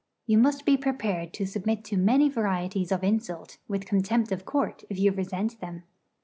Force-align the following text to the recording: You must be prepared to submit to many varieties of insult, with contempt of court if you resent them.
You 0.25 0.39
must 0.39 0.65
be 0.65 0.77
prepared 0.77 1.31
to 1.33 1.45
submit 1.45 1.83
to 1.83 1.95
many 1.95 2.27
varieties 2.27 2.91
of 2.91 3.03
insult, 3.03 3.59
with 3.67 3.85
contempt 3.85 4.31
of 4.31 4.45
court 4.45 4.83
if 4.89 4.97
you 4.97 5.11
resent 5.11 5.59
them. 5.59 5.83